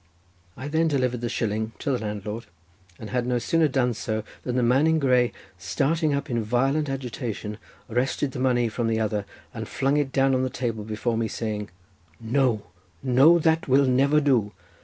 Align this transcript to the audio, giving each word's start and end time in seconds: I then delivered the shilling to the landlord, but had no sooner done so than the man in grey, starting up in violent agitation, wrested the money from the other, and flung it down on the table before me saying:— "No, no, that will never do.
I 0.57 0.67
then 0.67 0.87
delivered 0.87 1.21
the 1.21 1.29
shilling 1.29 1.73
to 1.77 1.91
the 1.91 1.99
landlord, 1.99 2.47
but 2.97 3.09
had 3.09 3.27
no 3.27 3.37
sooner 3.37 3.67
done 3.67 3.93
so 3.93 4.23
than 4.41 4.55
the 4.55 4.63
man 4.63 4.87
in 4.87 4.97
grey, 4.97 5.31
starting 5.59 6.11
up 6.11 6.27
in 6.27 6.41
violent 6.43 6.89
agitation, 6.89 7.59
wrested 7.87 8.31
the 8.31 8.39
money 8.39 8.67
from 8.67 8.87
the 8.87 8.99
other, 8.99 9.25
and 9.53 9.67
flung 9.67 9.97
it 9.97 10.11
down 10.11 10.33
on 10.33 10.41
the 10.41 10.49
table 10.49 10.83
before 10.83 11.17
me 11.17 11.27
saying:— 11.27 11.69
"No, 12.19 12.63
no, 13.03 13.37
that 13.37 13.67
will 13.67 13.85
never 13.85 14.19
do. 14.19 14.53